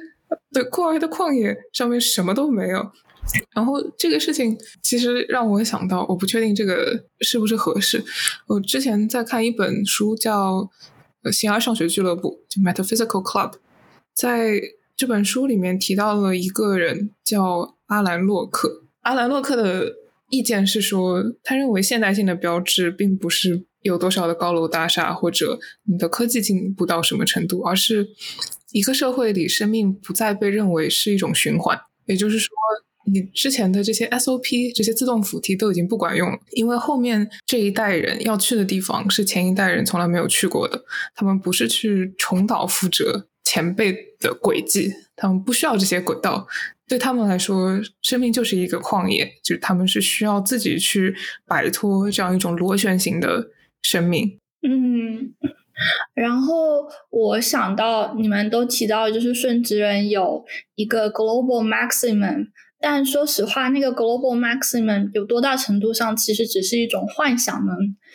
[0.52, 2.92] 对酷儿的旷野上面什么都没有。
[3.54, 8.04] 然后这个事情其实让我想到，我不确定这个是不是合适。
[8.48, 10.70] 我之前在看一本书叫。
[11.30, 13.56] 形而上学俱乐部就 Metaphysical Club，
[14.14, 14.62] 在
[14.96, 18.84] 这本书里面提到了一个人叫阿兰洛克。
[19.02, 19.92] 阿兰洛克的
[20.30, 28.08] 意见是说，他认为现代性的标志并不是有多少的高楼大厦或者你的科技进步到什么程度，而是
[28.78, 31.80] 一个社会里生命不再被认为是一种循环。
[32.06, 32.50] 也就是说。
[33.10, 40.84] 你之前的这些 SOP、这些自动扶梯都已经不管用了，因为后面这一代人要去的地方是前一代人从来没有去过的。
[41.16, 46.46] 他们不是去重蹈覆辙前辈的轨迹，他们不需要这些轨道。
[46.86, 53.48] 对他们来说，生命就是一个旷野，就是他们是需要自己去摆脱这样一种螺旋形的
[53.84, 54.38] 生命。
[54.68, 55.34] 嗯，
[56.14, 60.44] 然后我想到你们都提到，就是顺直人有
[60.76, 62.48] 一个 global maximum。
[62.80, 67.74] 但说实话，那个 global maximum 有多大程度上其实只是一种幻想呢？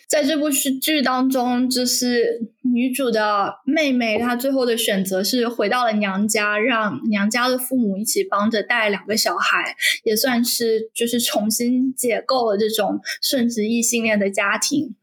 [0.08, 2.40] 在这部剧当中，就是
[2.72, 14.94] 女主的妹妹，她最后的选择是回到了娘家，让娘家的父母一起帮着带两个小孩，也算是就是重新解构了这种顺直异性恋的家庭。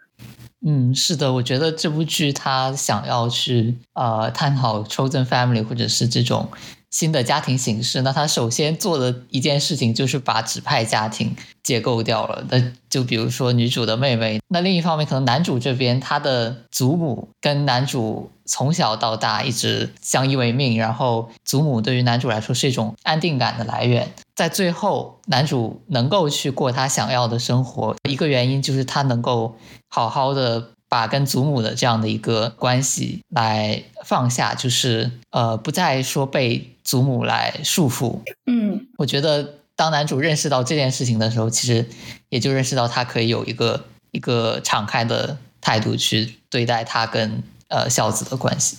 [0.65, 6.49] 嗯，是的，我觉得这部剧它想要去呃探讨 chosen family 或者是这种。
[6.91, 12.43] 新的家庭形式，那他首先做的一件事情就是把指派家庭解构掉了。
[12.49, 24.11] 那就比如说女主的妹妹，那另一方面，可能男主这边他的祖母跟男主从小到大一直相依为命，然后祖母对于男主来说是一种安定感的来源。
[24.35, 29.55] 在最后，男主能够去过他想要的生活，一个原因就是他能够
[29.87, 30.71] 好好的。
[30.91, 38.21] 把跟祖母的这样的一个关系来放下，就是呃，不再说被祖母来束缚。
[38.47, 41.87] 嗯，我觉得当男主认识到这件事情的时候，其实
[42.29, 48.77] 也就认识到他可以有一个一个敞开的态度去对待他跟呃孝子的关系。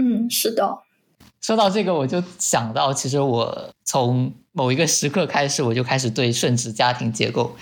[0.00, 0.78] 嗯，是的。
[1.40, 7.54] 说到这个，我就想到，其实我从某一个时刻开始，我就开始对顺直家庭结构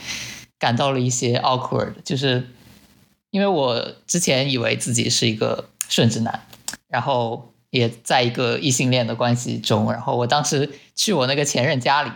[0.58, 2.48] 感到了一些 awkward，就是。
[3.30, 6.46] 因为我之前以为自己是一个顺直男，
[6.88, 9.92] 然后也在一个异性恋的关系中。
[9.92, 12.10] 然后我当时去我那个前任家里，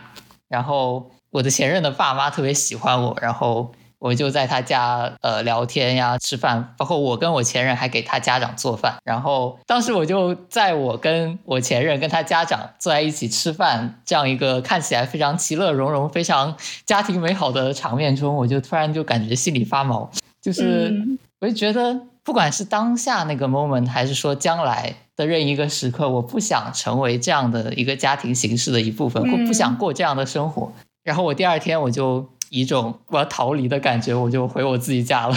[0.48, 3.74] 然后我的前任的爸妈特别喜欢我，然后。
[4.02, 8.96] 我就在他家呃聊天呀，吃饭，包括我跟我前任还给他家长做饭。
[9.04, 20.10] 然后当时我就在我跟我前任跟他家长坐在一起吃饭这样一个看起来非常其乐融融、非常家庭美好的场面中，我就突然就感觉心里发毛。
[20.40, 20.92] 就是
[21.38, 30.72] 我就觉得，不管是当下那个 moment，还是说将来的任一个时刻，我不想成为这样的一个家庭形式的一部分，或不想过这样的生活。
[31.04, 32.28] 然后我第二天我就。
[32.52, 35.34] 一种我要逃离的感觉，我就回我自己家了。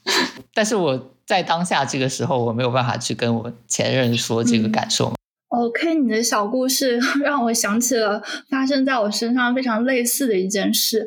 [0.52, 5.14] 但是我在当下这个时候，我没有办法去跟我前任说这个感受。
[5.48, 11.06] OK，你的小故事让我想起了发生在我身上非常类似的一件事。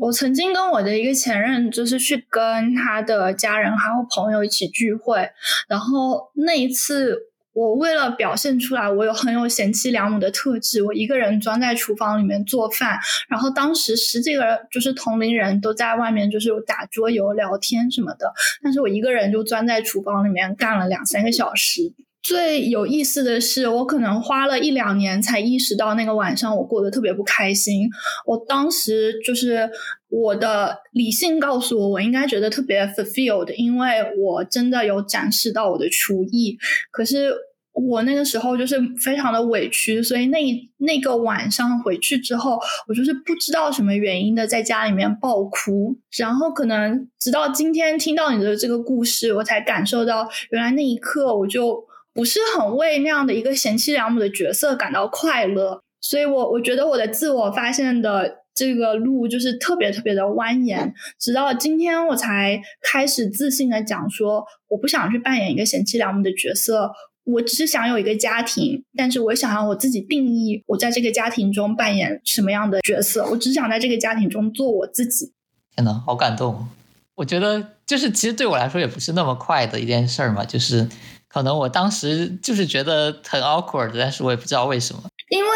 [0.00, 5.28] 我曾经跟我的一个前任，就是去跟他的家人还有朋友一起聚会，
[5.68, 7.28] 然后那一次。
[7.52, 12.98] 我为了表现出来，我有很有贤妻良母的特质，我一个人钻在厨房里面做饭。
[13.28, 21.92] 然后当时十几个人就是同龄人都在外面，就是打桌游、聊天什么的，但是我一个人就钻在厨房里面干了两三个小时。
[22.22, 27.90] 最有意思的是，我可能花了一两年才意识到那个晚上我过得特别不开心。
[28.24, 29.68] 我当时就是
[30.08, 36.56] 我的理性告诉我，我应该觉得特别 fulfilled，因为我真的有展示到我的厨艺。
[36.92, 37.34] 可是
[37.72, 40.38] 我那个时候就是非常的委屈，所以那
[40.76, 42.56] 那个晚上回去之后，
[42.86, 45.96] 我就是不知道什么原因的在家里面爆哭。
[46.16, 51.84] 然后可能直到今天听到你的这个故事，我才感受到原来那一刻我就。
[52.14, 66.92] 不是很为那样的一个贤妻良母的角色感到快乐，所以我我觉得我的自我发现的这个路就是特别特别的蜿蜒，直到今天我才开始自信的讲说，我不想去扮演一个贤妻良母的角色，
[67.24, 75.32] 我只是想有一个家庭，但是我想要我自己定义我在这个家庭中扮演什么样的角色，我只想在这个家庭中做我自己。
[75.74, 76.68] 天呐，好感动！
[77.14, 80.86] 我觉得就是其实对我来说也不是那么快的一件事儿嘛，就是。
[81.32, 85.02] 可能我当时就是觉得很 awkward，但是我也不知道为什么。
[85.30, 85.48] 因为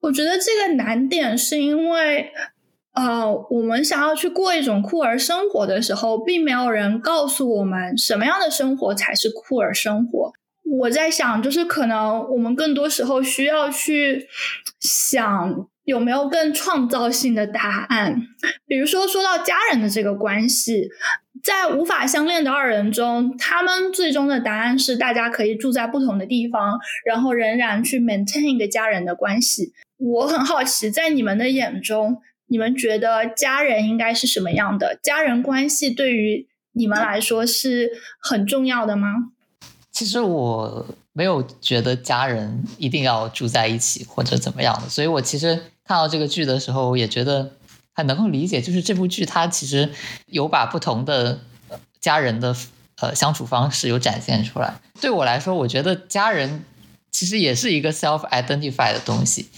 [0.00, 2.30] 我觉得这个难点是因为，
[2.92, 10.32] 呃，我们想要去过一种酷儿生活的时候，并没有人告诉我们什么样的生活才是酷儿生活。
[10.78, 14.28] 我在想，就是可能我们更多时候需要去
[14.80, 18.20] 想有没有更创造性的答案。
[18.66, 20.90] 比如说，说到家人的这个关系。
[21.44, 29.74] 在无法相恋的二人中，他们最终的答案是大家可以住在不同的地方，然后仍然去 maintain 一个家人的关系。
[29.98, 34.98] 我很好奇，在你们的眼中，你们觉得家人应该是什么样的？
[35.02, 39.32] 家人关系对于你们来说是很重要的吗？
[39.92, 45.54] 其实我没有觉得家人一定要住在一起或者怎么样的，所以我其实
[45.84, 47.52] 看到这个剧的时候也觉得。
[47.94, 49.90] 很能够理解，就是这部剧它其实
[50.26, 51.40] 有把不同的
[52.00, 52.54] 家人的
[53.00, 54.74] 呃相处方式有展现出来。
[55.00, 56.64] 对我来说，我觉得家人
[57.10, 59.48] 其实也是一个 self identify 的东西，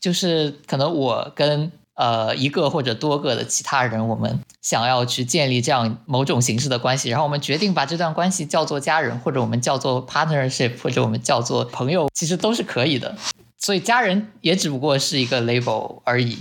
[0.00, 13.16] 就是可能我跟呃一个或者多个的其他人，我们想要去建立这样某种形式的关系，然后我们决定把这段关系叫做家人，或者我们叫做 partnership，或者我们叫做朋友，其实都是可以的。
[13.58, 16.38] 所以家人也只不过是一个 label 而已。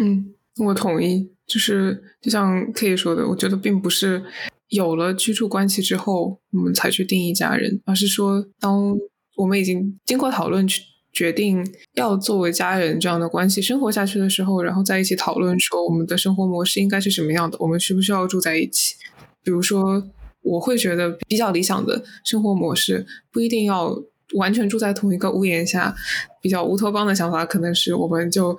[0.00, 0.32] 嗯。
[0.58, 4.24] 我同意，就是就像 K 说的，我觉得并不是
[4.68, 8.96] 有了居住关系之后，我们才去定义家人，而是说，当
[9.36, 10.80] 我们已经经过讨论去
[11.12, 11.62] 决定
[11.94, 18.94] 要作为家人这样的关系生活下去的时候，然后在一起讨论说我们的生活模式应该是什么样的，我们需不需要住在一起？
[19.44, 20.02] 比如说，
[20.40, 23.94] 我会觉得比较理想的生活模式不一定要
[24.34, 25.94] 完全住在同一个屋檐下，
[26.40, 28.56] 比较乌托邦的想法可能是我们就。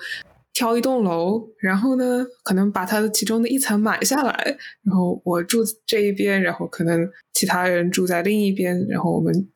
[0.58, 9.48] 挑一栋楼，然后呢，可能把它的其中的一层买下来，然后我住这一边，然后可能其他人住在另一边，然后我们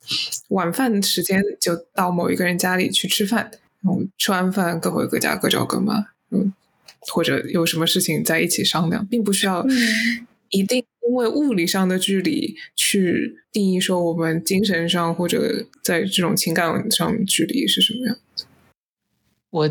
[0.50, 3.50] 晚饭时间就到某一个人家里去吃饭，
[3.82, 6.54] 然后吃完饭各回各家各找各妈，嗯，
[7.00, 9.66] 或者有什么事情在一起商量，并不需要
[10.50, 18.44] 一定因为物理上的距离去定义说我们精神上或者在这种情感上距离是什么样子。
[19.50, 19.68] 我。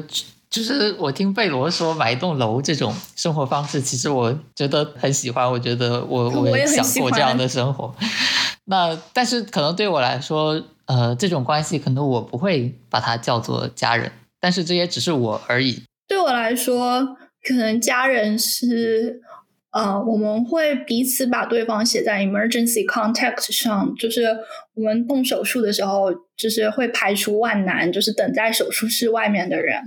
[0.52, 5.50] 就是我听贝罗说买一栋楼这种生活方式，其实我觉得很喜欢。
[5.50, 7.96] 我觉得我 我也想过这样的生活。
[8.66, 14.12] 那但是可能对我来说，呃，这种关系可能我不会把它叫做家人。
[14.42, 15.84] 但是这也只是我而已。
[16.08, 17.16] 对我来说，
[17.48, 19.22] 可能家人是
[19.72, 24.26] 呃，我们会彼此把对方写在 emergency contact 上，就是
[24.74, 29.82] 我们动手术的时候，就是会排除万难，就是等在手术室外面的人。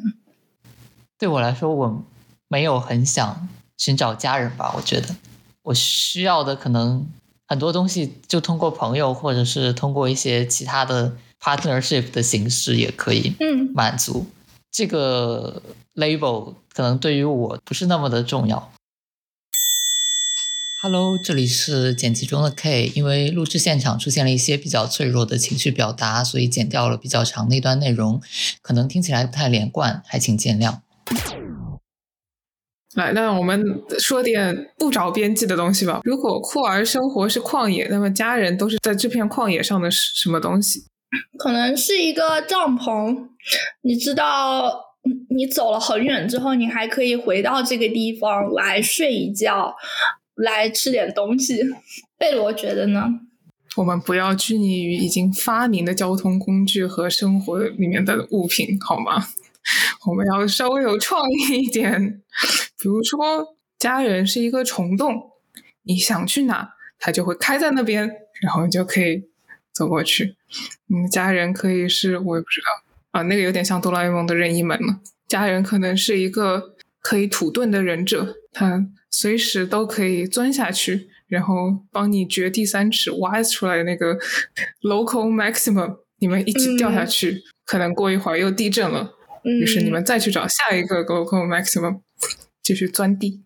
[1.24, 2.04] 对我来说，我
[2.48, 3.48] 没有很想
[3.78, 4.74] 寻找家人吧。
[4.76, 5.16] 我觉得
[5.62, 7.08] 我需要的可能
[7.48, 14.26] 很多东西，就通过朋友或者是通过一些其他的 partnership 的形式也可以嗯满足。
[14.70, 15.62] 这个
[15.94, 18.70] label 可能对于我不是那么的重要。
[20.82, 22.92] Hello，这里是剪辑中的 K。
[22.94, 28.20] 因为录制现场出现了一些比较脆弱的情绪表达，所以剪掉了比较长的一段内容，
[28.60, 30.80] 可能听起来不太连贯，还请见谅。
[32.96, 36.00] 来，那我们说点不着边际的东西吧。
[36.04, 40.84] 如果酷儿生活是旷野，那么家人都是在这片旷野上的什么东西？
[41.38, 43.28] 可能是一个帐篷，
[43.82, 44.72] 你知道，
[45.36, 49.74] 你走了很远之后，你还可以回到这个地方来睡一觉，
[50.36, 51.62] 来吃点东西。
[52.16, 53.08] 贝罗觉得呢？
[53.76, 59.26] 我们不要拘泥于已经发明的交通工具和生活里面的物品，好吗？
[60.06, 62.22] 我们要稍微有创意一点，
[62.78, 65.30] 比如说，家人是一个虫洞，
[65.82, 68.10] 你想去哪，它就会开在那边，
[68.42, 69.24] 然后你就可以
[69.72, 70.36] 走过去。
[70.86, 75.00] 你的家人可以是我也不知道啊，那个有点像哆啦 A 梦的任意门了。
[75.26, 84.18] 家人可能是一个可以土遁的忍者，他随时都可以钻下去，然后帮你掘地三尺，挖出来那个
[84.82, 89.14] local maximum，你们一起掉下去，可能过一会儿又地震了。
[89.44, 92.00] 于是你们再去找下一个 local maximum，
[92.62, 93.42] 继续钻地。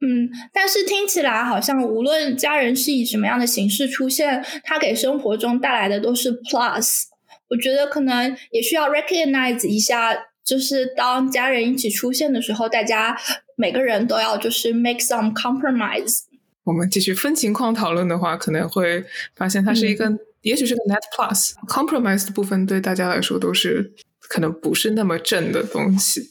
[0.00, 7.02] 嗯，但是听起来好像无论家人是以什么样的形式出现，他给生活中带来的都是 plus。
[7.50, 13.18] 我觉得可能也需要 recognize 一下，就是当家人一起出现的时候，大家
[13.56, 16.20] 每个人都要就是 make some compromise。
[16.62, 21.54] 我们继续分情况讨论的话，可能会发现它是一个，嗯、也许是个 net plus。
[21.66, 23.92] compromise 的部分对大家来说都是。
[24.30, 26.30] 可能不是那么正的东西，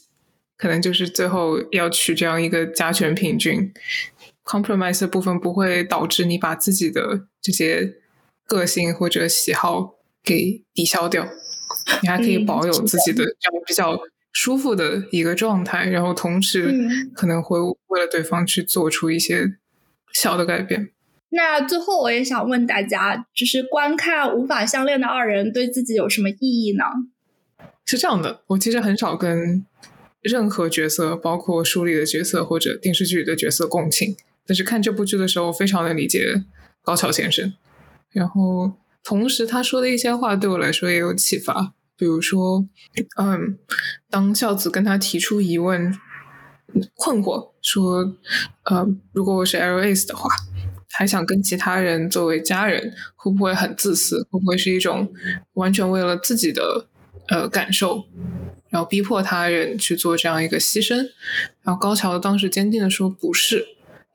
[0.56, 3.70] 可能就是最后要取这样一个加权平均。
[4.42, 7.96] compromise 的部分不会导致你把自己的这些
[8.46, 11.28] 个性或者喜好给抵消掉，
[12.02, 14.00] 你还可以保有自己的这样比较
[14.32, 16.74] 舒服的一个状态，然后同时
[17.14, 19.58] 可能会为了对方去做出一些
[20.14, 20.88] 小的改变。
[21.28, 26.84] 那最后我也想问大家，就是观看无法相恋的二人对自己有什么意义呢？
[27.90, 29.66] 是这样的，我其实很少跟
[30.20, 34.16] 任何角色，包括书里的角色或者电视剧里的角色共情。
[34.46, 36.44] 但是看这部剧的时候，我非常的理解
[36.84, 37.52] 高桥先生。
[38.12, 38.70] 然后
[39.02, 42.64] 同时他说的一些话对我来说也有启发，比如说，
[43.16, 43.58] 嗯，
[44.08, 45.92] 当孝子跟他提出疑问、
[46.94, 48.14] 困惑，说，
[48.66, 50.30] 呃，如果我是 L S 的话，
[50.92, 54.22] 还想跟其他人作为家人，会不会很自私？
[54.30, 55.12] 会不会是一种
[55.54, 56.86] 完全为了自己的？
[57.30, 58.06] 呃，感受，
[58.70, 60.96] 然后逼迫他人去做这样一个牺牲，
[61.62, 63.64] 然后高桥当时坚定的说不是，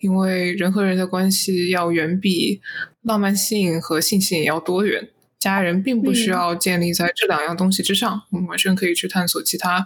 [0.01, 2.59] 因为人和人的关系要远比
[3.01, 5.07] 浪漫性和性吸引要多元，
[5.39, 9.85] 家人并不需要建立在这两样东西之上，我们完全可以去探索其他，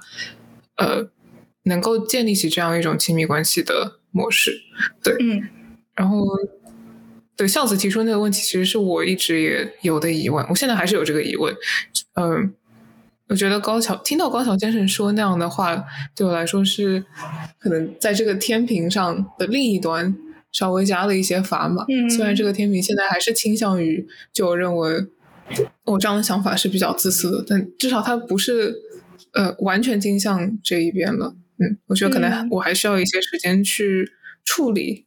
[0.78, 1.12] 呃，
[1.66, 4.60] 能够建立起这样一种亲密关系的模式。
[5.04, 5.48] 对，嗯，
[5.94, 6.26] 然后
[7.38, 11.56] 对孝子提出那个问题，其实是我一直也有的疑问，我现在还是有这个疑问，
[12.16, 12.56] 嗯。
[13.30, 17.06] 我觉得高桥听到高桥先生说那样的话，对我来说是
[17.60, 20.16] 可能在这个天平上的另一端
[20.52, 21.86] 稍微加了一些砝码。
[21.88, 25.06] 嗯，虽然这个天平现在还是倾向于就我认为
[25.86, 28.76] 我这样的想法是比较自私的，但至少它不是
[29.34, 31.36] 呃完全倾向这一边了。
[31.60, 34.12] 嗯，我觉得可能我还需要一些时间去
[34.44, 35.06] 处理，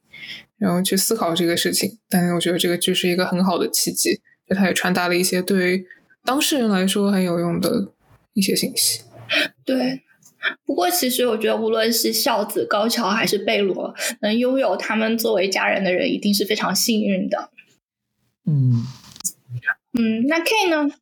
[0.58, 1.98] 然后去思考这个事情。
[2.08, 5.84] 但是我觉得这个剧是一个很好的契机，就它也传达了一些对
[6.24, 7.88] 当事人来说很有用的。
[8.34, 9.02] 一些信息，
[9.64, 10.02] 对。
[10.66, 17.50] 不过，其实我觉得，无论是孝子、高桥还是贝罗，能拥有他们作为家人的人，一定是非常幸运的。
[18.44, 18.84] 嗯
[19.96, 20.92] 嗯，那 K 呢？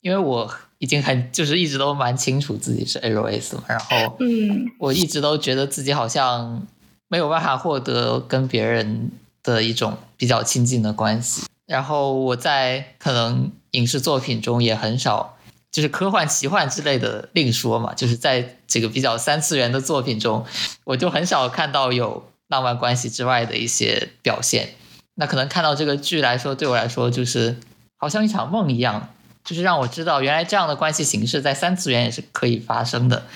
[0.00, 6.66] 因为我已经很就是一直都蛮清楚自己是 LS 嘛，然后嗯，我一直都觉得自己好像
[7.08, 9.10] 没有办法获得跟别人
[9.42, 11.42] 的一种比较亲近的关系。
[11.66, 15.35] 然后我在可能影视作品中也很少，
[15.76, 17.92] 就是科幻、奇幻之类的另说嘛。
[17.92, 20.46] 就是在这个比较三次元的作品中，
[20.84, 24.70] 我就很少看到有浪漫关系之外的一些表现。
[25.16, 27.58] 那可能看到这个剧来说，对我来说就是
[27.98, 29.10] 好像一场梦一样，
[29.44, 33.26] 就是让我知道原来这样的关系形式在三次元也是可以发生的。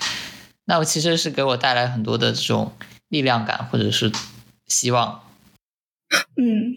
[0.64, 2.72] 那我其实是给我带来很多的这种
[3.08, 4.10] 力量感，或者是
[4.66, 5.20] 希望。
[6.36, 6.74] 嗯，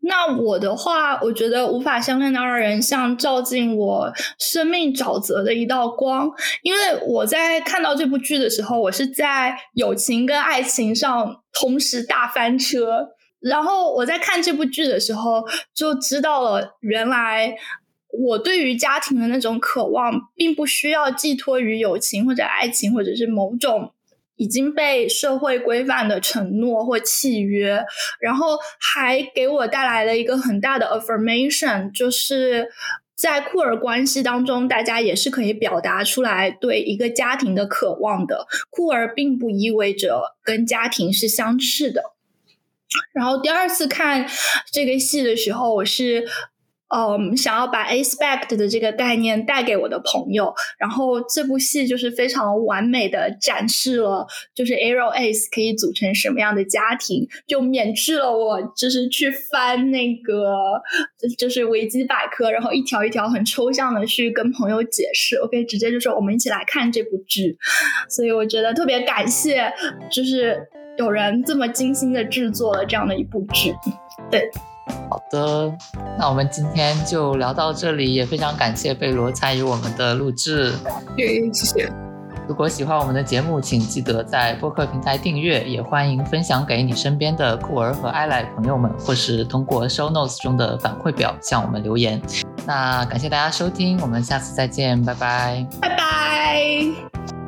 [0.00, 6.30] 那我的话，我觉得无法相恋的二人像照进我生命沼泽的一道光，
[6.62, 13.08] 因为我在看到这部剧的时候，我是在友情跟爱情上同时大翻车。
[13.40, 15.42] 然后我在看这部剧的时候，
[15.74, 17.56] 就知道了原来
[18.26, 23.92] 我对于家庭的那种渴望，并不需要寄托于友情或者爱情，或者是某种。
[24.36, 27.84] 已经被社会规范的承诺或契约，
[28.20, 32.68] 然后还给我带来了一个很大的 affirmation，就是
[33.14, 38.46] 在酷儿关系当中，大家也是可以表达出来对一个家庭的渴望的。
[38.70, 42.02] 酷儿并不意味着跟家庭是相斥的。
[43.12, 44.28] 然后第二次看
[44.70, 46.26] 这个戏的时候，我是。
[46.94, 60.54] 嗯，想要把 aspect 的这个概念带给我的朋友，然后这部戏就是非常完美的展示了，就是 Arrow Ace 可以组成什么样的家庭，就免去了我就是去翻那个
[61.38, 67.56] 就是维基百科，然后一条一条很抽象的去跟朋友解释，我可以直接就说我们一起来看这部剧，
[68.10, 69.72] 所以我觉得特别感谢，
[70.10, 70.60] 就是
[70.98, 73.72] 有人这么精心的制作了这样的一部剧，
[74.30, 74.50] 对。
[75.08, 75.72] 好的，
[76.18, 80.72] 那我们今天就聊到这里，也非常感谢贝罗参与我们的录制。
[81.16, 81.92] 谢谢。
[82.48, 92.20] 如果喜欢我们的节目，请记得在播客平台订阅，也欢迎分享给你身边的酷儿和爱来朋友们，或是通过 show notes 中的反馈表向我们留言。
[92.66, 97.41] 那感谢大家收听，我们下次再见，拜拜，拜拜。